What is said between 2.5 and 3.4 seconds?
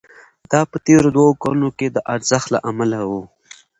له امله وو